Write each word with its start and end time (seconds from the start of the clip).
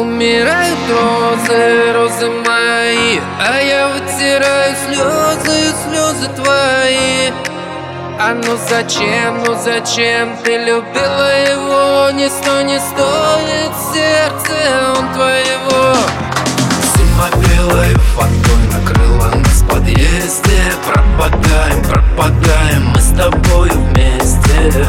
Умирают 0.00 0.78
розы, 0.88 1.92
розы 1.92 2.30
мои 2.30 3.20
А 3.38 3.60
я 3.60 3.88
вытираю 3.88 4.74
слезы, 4.86 5.74
слезы 5.84 6.26
твои. 6.36 7.30
А 8.18 8.32
ну 8.32 8.56
зачем, 8.66 9.42
ну 9.44 9.54
зачем 9.62 10.38
ты 10.42 10.56
любила 10.56 11.30
его? 11.52 12.10
Не 12.12 12.30
сто, 12.30 12.62
не 12.62 12.80
стоит 12.80 13.72
сердце 13.92 14.54
он 14.96 15.12
твоего. 15.12 15.94
Зима 16.96 17.28
белой 17.36 17.94
фатой 18.14 18.68
накрыла 18.72 19.34
нас 19.34 19.60
в 19.60 19.68
подъезде. 19.68 20.62
Пропадаем, 20.86 21.84
пропадаем 21.84 22.86
мы 22.86 23.00
с 23.00 23.10
тобой 23.10 23.68
вместе 23.68 24.86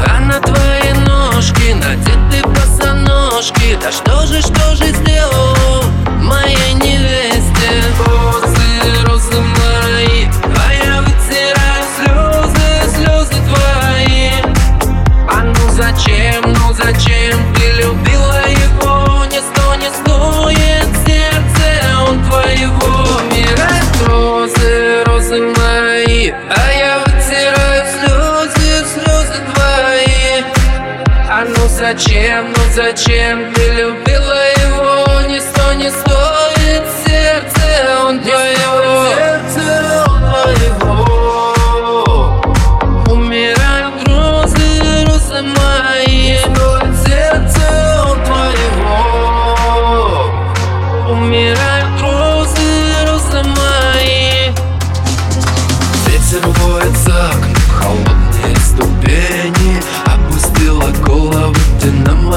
босоножки 3.41 3.77
Да 3.81 3.91
что 3.91 4.25
же, 4.27 4.41
что 4.41 4.75
же 4.75 4.93
сделал 4.93 5.50
зачем, 31.81 32.53
ну 32.55 32.63
зачем 32.75 33.51
ты 33.55 33.71
любила 33.73 34.60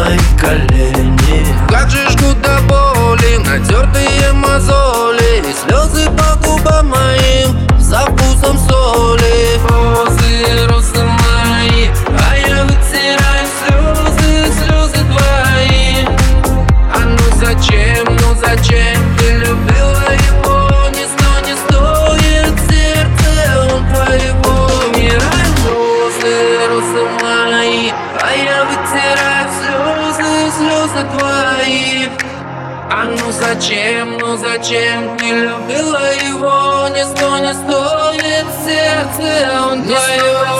мои 0.04 0.18
колени. 0.40 1.46
Как 1.68 1.90
же 1.90 2.08
жгут 2.10 2.40
до 2.42 2.60
боли 2.68 3.36
Натертые 3.38 4.32
мозоли 4.32 5.42
И 5.48 5.52
слезы 5.52 6.10
по 6.10 6.36
губам 6.46 6.88
моим 6.88 7.78
За 7.78 8.00
вкусом 8.00 8.58
соли. 8.58 9.58
Розы, 9.68 10.66
розы 10.68 11.04
мои 11.04 11.88
А 12.30 12.36
я 12.36 12.64
вытираю 12.64 13.46
слезы, 13.58 14.52
слезы 14.58 15.04
твои. 15.10 16.06
А 16.94 16.98
ну 17.04 17.38
зачем, 17.38 18.04
ну 18.06 18.34
зачем? 18.40 18.98
Ты 19.18 19.32
любила 19.38 20.08
его 20.30 20.58
Не 20.90 21.06
сто, 21.06 21.30
не 21.46 21.54
стоит 21.64 22.54
сердце 22.68 23.72
он 23.72 23.86
твоего. 23.88 24.70
Умирают 24.88 25.58
розы, 25.68 26.68
розы 26.68 27.02
мои 27.22 27.90
А 28.20 28.32
я 28.32 28.64
вытираю 28.64 29.23
слезы, 30.56 31.06
твои. 31.18 32.08
А 32.90 33.04
ну 33.04 33.32
зачем, 33.32 34.18
ну 34.18 34.36
зачем? 34.36 35.16
Ты 35.18 35.26
любила 35.26 36.12
его? 36.28 36.88
Не 36.94 37.04
сто, 37.04 37.38
не 37.38 37.52
стоит 37.52 38.46
сердце 38.64 39.60
он 39.70 39.82
твоего 39.82 39.98
Сердце 39.98 40.53